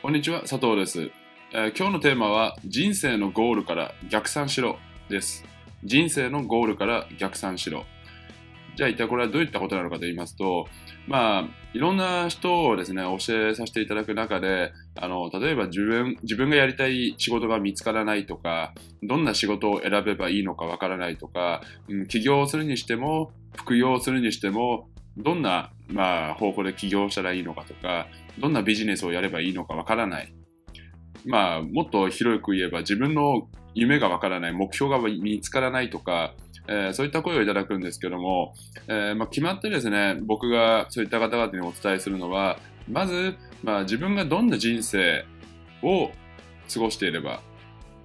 [0.00, 1.10] こんにちは、佐藤です、
[1.52, 4.78] えー今日のテーマは人生のゴールから逆算しろ
[5.08, 5.44] です。
[5.82, 7.84] 人生のゴールから逆算しろ。
[8.76, 10.68] じゃあ一体これはどういったことなのかと言いますと、
[11.08, 28.06] まあ、いろんな人をですね、教えさせていただく中で、あの、例えば自分、自分がやりたい仕事が見つからないとか、どんな仕事を選べばいいのかわからないとか、うん起業するにしても、副業するにしても、どんな、まあ、方法で起業したらいいのかとか、
[28.40, 30.32] どんなビジネスをやればいいのかわからない。
[31.26, 36.34] まあ、もっと広く言えば自分の夢がわからない、目標が見つからないとか、
[36.68, 38.54] えーそういった声をいただくんですけども、
[38.88, 42.58] えーまあ、決まってですね、僕がそういった方々にお伝えするのは、
[42.90, 45.24] まず、まあ、自分がどんな人生
[45.82, 46.10] を
[46.72, 47.40] 過ごしていれば、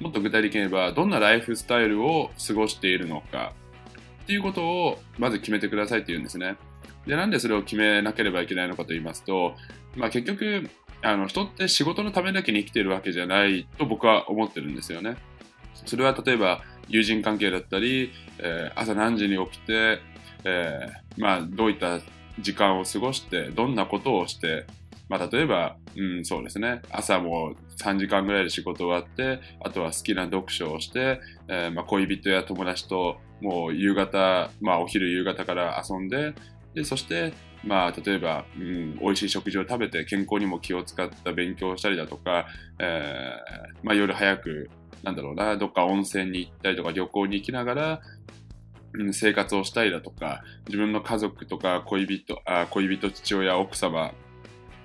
[0.00, 3.52] もっと具体的に言えば、どんなライフスタイルを過ごしているのか、
[4.22, 6.56] っていうことをまず決めてくださいって言うんですね。
[7.06, 9.54] で、なんでそれを決めなければいけないのかと言いますと、
[9.96, 10.68] まあ、結局、
[11.02, 15.16] あの人って仕事のためだけに生きているわけじゃないと僕は思ってるんですよね。
[15.84, 20.00] それは例えば友人関係だったり、えー朝何時に起きて、
[20.44, 22.00] えーまあ、どういった
[22.40, 24.66] 時間を過ごして、どんなことをして、
[25.08, 36.34] まあ、例えば、うん、そうですね、朝も3時間ぐらいで仕事終わって、あとは好きな読書をして、えーまあ、恋人や友達ともう夕方、まあ、お昼夕方から遊んで、
[36.76, 37.32] でそして、
[37.64, 42.46] まあ、例えば、うん、美味しい食事を食べて健康にも気を使った勉強をしたりだとか、
[42.78, 44.70] えーまあ、夜早く、
[45.02, 48.00] なんだろうな、どっか温泉に行ったりとか旅行に行きながら、
[48.92, 54.12] うん生活をしたりだとか、自分の家族とか恋人、あ恋人、父親、奥様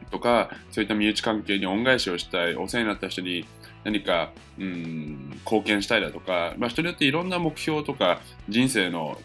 [0.10, 3.46] とか、そういった身内関係に恩返しをしたい、お世話になった人に
[3.84, 9.20] 何か、うん、貢献したいだとか、まあ、人によっていろんな目標とか、人生の、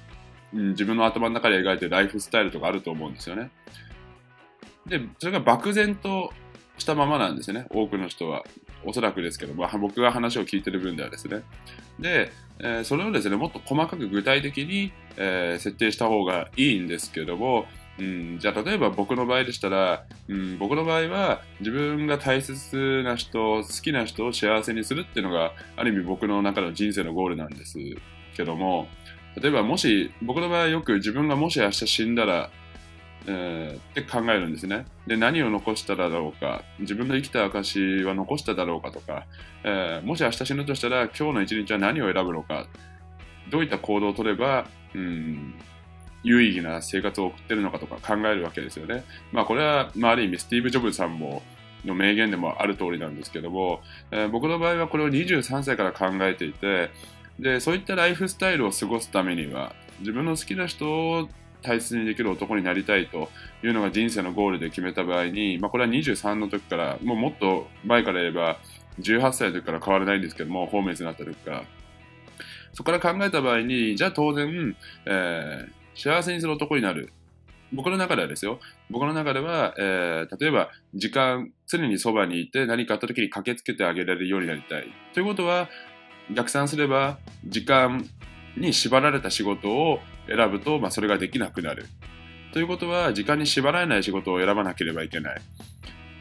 [0.55, 3.51] うん、自分の頭の中で描いてるライフスタイルとかあると思うんですよね。
[4.87, 6.33] で、それが漠然と
[6.79, 8.45] したままなんですね、多くの人は。
[8.85, 11.43] おそらくですけど、まあ、僕が話を聞いてる分ではですね。
[11.99, 12.31] で、
[12.61, 17.67] えーそれをですね、もっと細かく具体的に、えー設定した方がいいんですけども、
[17.99, 27.79] うん、じゃあ例えば僕の場合でしたら、うん、僕の場合は自分が大切な人、好きな人を幸せにするっていうのがある意味僕の中の人生のゴールなんです
[28.37, 28.89] けども、
[29.41, 32.51] 例えばもし、僕の場合はよく自分がもし明日死んだら、
[33.27, 34.87] えーって考えるんですね。
[35.07, 39.27] で、何を残しただろうか、自分の生きた証は残しただろうかとか、
[39.65, 42.67] えーもし明日死ぬとしたら今日の一日は何を選ぶのか、
[43.51, 45.55] どういった行動を取れば、うん、
[46.23, 49.05] 有意義な生活を送ってるのかとか考えるわけですよね。
[49.33, 51.43] まあこれは、まあ、ある意味スティーブ・ジョブズさんも
[51.85, 53.81] の名言でもある通りなんですけども、
[54.11, 56.91] えー僕の場合はこれを23歳から考えていて、
[57.39, 61.29] で、そういったライフスタイルを過ごすためには、自分の好きな人を
[61.63, 63.29] 大切にできる男になりたいと
[63.63, 68.59] いうのが人生のゴールで決めた場合に、まあ、これは23の時から、もうもっと前から言えば、
[69.01, 71.65] 18歳の時から変わらないんですけども、ホームレスになった時から。
[72.73, 74.77] そこから考えた場合に、じゃあ当然、
[75.07, 77.11] えー幸せにする男になる。
[77.73, 78.61] 僕の中ではですよ。
[78.91, 84.93] 僕の中では、えー例えば、時間、常にそばにいて何かあった時に駆けつけてあげられるようになりたい。
[85.15, 85.71] ということは、
[86.35, 88.05] 逆算すれば、時間
[88.57, 91.87] に縛られた仕事を選ぶと、まあ、それができなくなる。
[92.53, 95.41] ということは、時間に縛られない仕事を選ばなければいけない。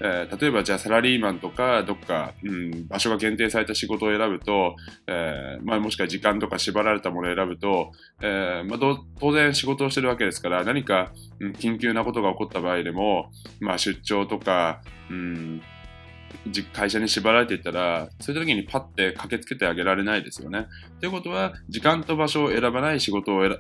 [0.02, 4.76] えー例えば、じゃあサラリーマンとか、どっか、うん、場所が限定された仕事を選ぶと、
[5.08, 7.92] えーまあ、もしくは時間とか縛られたものを選ぶと、
[8.22, 15.62] えーまあ、当然仕事をしてるわけですから、何か、うん緊急なことが起こった場合でも、まあ、出張とか、うん、
[16.74, 20.68] 会社に縛られていたら、そういった時にパッて駆けつけてあげられないですよね。
[21.00, 23.60] ということは、時間と場所を選ばない仕事を、え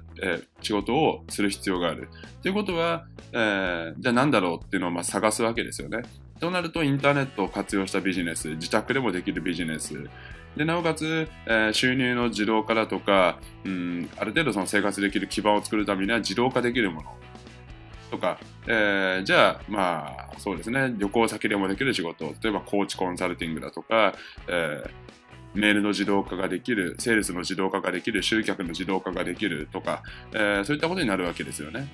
[0.61, 2.09] 仕事をする必要がある。
[2.41, 6.03] ということは、えーじゃあ何だろうっていうのをま探すわけですよね。
[6.39, 10.09] となると、インターネットを活用したビジネス、自宅でもできるビジネス、
[10.55, 17.09] でなおかつ、えー収入の自動化だとか、うん、ある程度その生活できる基盤を作るためには自動化できるもの
[18.15, 24.13] とか、えーじゃあ、まあ、そうですね、旅行先でもできる仕事、例えばコーチコンサルティングだとか、
[24.47, 24.89] えー
[25.57, 30.03] メールの自動化ができる、セールスの自動化ができる、集客の自動化ができるとか、
[30.33, 31.87] えーそういったことになるわけですよね。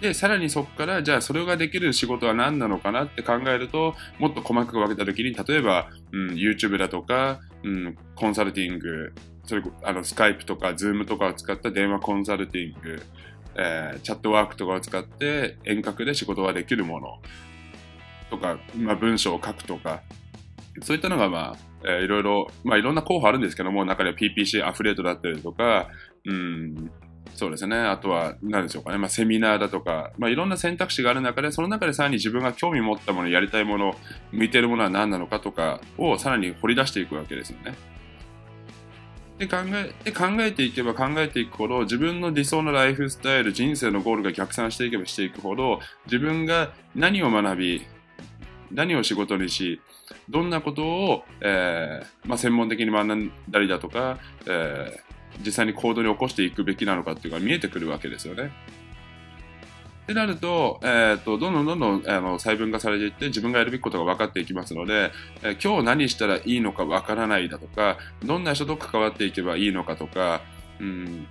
[0.00, 9.12] で、さらにそこから、じゃあそれができる仕事は何なのかなって考えると、もっと細かく分けたときに、例えば、うん、YouTube だとか、うん、コンサルティング、
[9.44, 13.02] それあのスカイプとか Zoom とかを使った電話コンサルティング、
[13.58, 17.18] えーチャットワークとかを使って遠隔で仕事ができるもの
[18.30, 20.02] とか、まあ、文章を書くとか、
[20.82, 25.88] そういったのが、まあ、えーいろいろ、まあ、いろんな候補あるんですけども、中では PPC アフレートだったりとか、
[26.24, 26.90] うん、
[27.34, 27.76] そうですね。
[27.76, 28.98] あとは、何でしょうかね。
[28.98, 33.94] まあ、セミナーだとか、まあ、いろんな選択肢がある中で、その中でさらに自分が興味持ったもの、やりたいもの、
[34.32, 37.74] 向いてるものは何なのかとかをさらに掘り出していくわけですよね。
[39.38, 47.86] で考えで考えていけば考えていくほど自分の理想のライフスタイル人生のゴールが逆算していけばしていくほど自分が何を学び
[48.72, 49.80] 何を仕事にし
[50.28, 58.50] どんなことを、えーまあ、専門的に学んだりだとか、えー、実際に行動に起こしていくべきなのかっていうのが見えてくるわけですよね。
[60.08, 65.12] ってなると、えーと、どんどんどんどんあの細分化されていって自分がやるべきことが分かっていきますので、
[65.42, 70.40] えー、今日何したらいいのか分からないだとかどんな人と関わっていけばいいのかとか、
[70.80, 71.26] うん、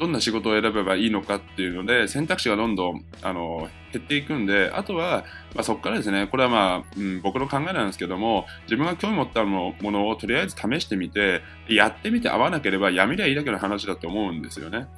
[0.00, 5.24] どんな仕事を選べばいいのかっていうので選択肢がどんどんあの減っていくんであとは、
[5.54, 14.88] まあ、そこからですねこれはまあ、うん、僕の考えなんですけども自分が興味持ったものをとりあえず試してみてやってみて合わなければやめりゃいいだけの話だと思うんですよね。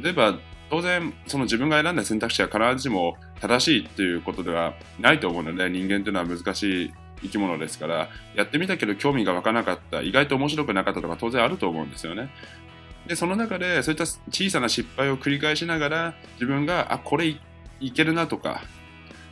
[0.00, 0.38] 例えば
[0.72, 12.30] 当然その自分が選んだ選択肢は必ずしも正しいっていうことではないと思うので人間というのは難しい生き物ですからやってみたけど興味が湧かなかった意外と面白くなかったとか当然あると思うんですよね。
[13.06, 17.26] でその中でそういった小さな失敗を繰り返しながら自分があこれ
[17.80, 18.62] いけるなとか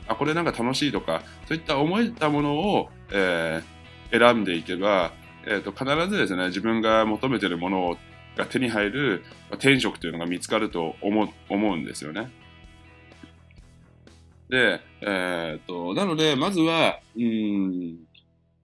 [0.08, 5.12] あこれなんか楽しいとかそういった思えたものを、えー、選んでいけば、
[5.46, 7.96] えーと、と必ずですね自分が求めてるものを
[8.36, 9.22] が手に入る
[9.52, 12.30] 転職というのが見つかると思思うんですよね。
[14.48, 17.98] で、えー、っと、なので、まずは、うん、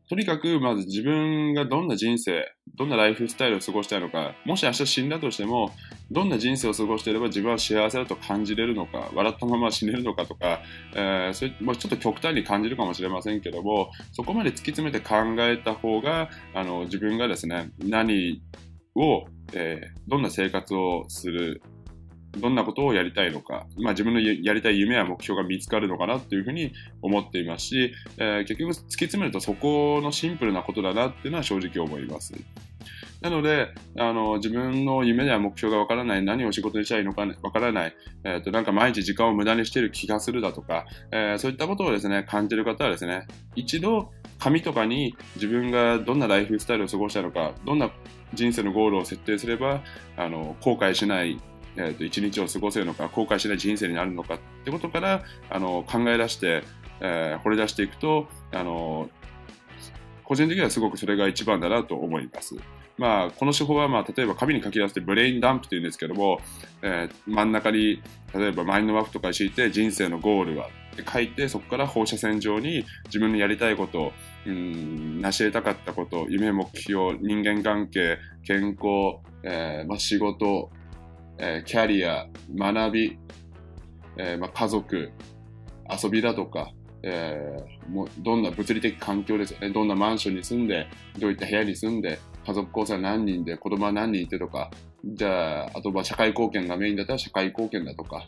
[0.08, 5.72] とにかく、まず自分がどんな人生、どんなライフスタイルを過ごしたいのか、もし明日死んだとしても、
[6.10, 10.60] どんな人生を過ごしていれば自分は幸せだと感じれるのか、笑ったまま死ねるのかとか、
[10.94, 18.40] えー、それもうちょっと極端に感じるかもしれませんけども、そこまで突き詰めて考えた方が、あの自分がですね、何
[18.96, 21.62] を、えー、どんな生活をする、
[22.36, 26.72] どんなことをやりたいのか、まあ、自分のやりたい夢や目標が見つかるのかなっていうふうに
[27.02, 32.34] 思っていますし、えー、結局突き詰めるとそこのシンプルなことだなっていうのは正直思います。
[33.20, 33.68] なので、
[33.98, 37.94] あの自分の夢や目標がわからない、何を仕事にしたいいのかわからない、
[38.24, 47.90] えーと、なんか毎日時間を無駄にしている気がするだとか、えー、そういったことをですね、感じる方はですね、一度紙とかに自分がどんなライフスタイルを過ごしたのか、どんな
[48.34, 49.82] 人生のゴールを設定すれば、
[50.16, 51.40] あの後悔しない、
[51.76, 56.62] えーと、一日を過ごせるのか、後悔しない人生になるのかってことからあの考え出して、
[57.00, 59.08] えー、掘り出していくと、あの
[60.24, 62.56] 個人的にはすごくそれが一番だなと思います。
[62.98, 66.40] まあ、この手法は、まあ、例えば紙に書き出してブレインダンプというんですけども、
[66.80, 68.02] えー、真ん中に
[68.34, 74.12] 例えばマインドマップとか敷いて人生のゴールはって書いてそこから放射線上に自分のやりたいこと
[74.46, 80.70] うん成し得たかったこと夢目標人間関係健康、えーまあ、仕事、
[81.38, 83.18] えー、キャリア学び、
[84.18, 85.10] えーまあ、家族
[86.02, 86.72] 遊びだとか
[87.08, 89.70] えー、もうどんな物理的環境ですよね。
[89.70, 90.88] どんなマンションに住んで、
[91.18, 94.72] どういった部屋に住んで、家族構成は何人で、子供は何人いてとか、
[95.04, 98.26] じゃあ、あとは社会貢献がメインだったら社会貢献だとか。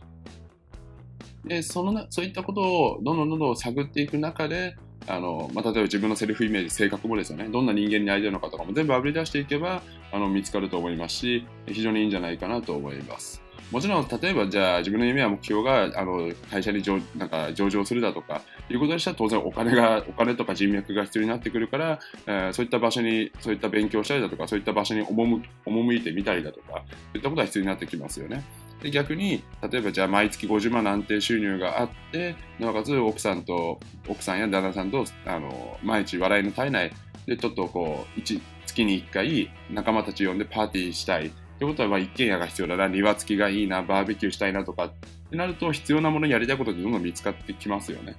[1.45, 4.77] で、そのな、そういったことをどんどんどんどん探っていく中で、
[5.09, 7.49] あの、まあ、例えば自分のセルフイメージ、性格もですよね。
[7.49, 9.83] どんな人間になりたいのかとかも全部あぶり出していけば、
[10.13, 13.49] あの、見つかると思いますし、非常にいいんじゃないかなと思います。
[13.71, 18.41] もちろん、例えばじゃあ自分の夢や目標があの会社に上なんか上場するだとか
[18.71, 26.79] いうことでしたら当然お金がお金とか人脈が必要になってくるから、えー、そういった場所にそういった勉強したりだとかそういった場所に赴いてみたりだとかそ
[27.15, 28.43] ういったことが必要になってきますよね。
[28.83, 36.93] で逆に例えばじゃあ毎月50万安定収入があってなおかつ奥さんと奥さんや旦那さんとあの毎日笑いの絶えない
[37.27, 38.21] でちょっとこう
[38.69, 44.93] 月に1回仲間たち呼んでパーティーしたいってことは、一軒家が必要だな、庭付きがいいな、バーベキューしたいなとかっ
[45.31, 48.17] てなると、必要なものやりたいことってどんどん見つかってきますよね。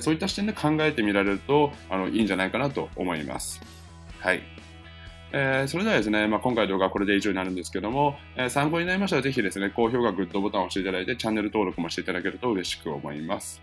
[0.00, 3.60] そういった視点で考えてみられるとあのいいんじゃないかなと思います。
[4.20, 4.42] はい。
[5.30, 13.60] えー、それではですね、まあ、今回の動画はこれで以上になるんですけども、えー、参考になりましたらぜひですね、高評価、グッドボタンを押していただいて、チャンネル登録もしていただけると嬉しく思います。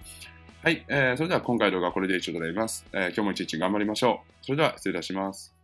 [0.63, 2.85] はい、えー、それでは今回の動画はこれで以上となります。
[2.93, 4.45] え今日も一日頑張りましょう。
[4.45, 5.54] それでは失礼いたします。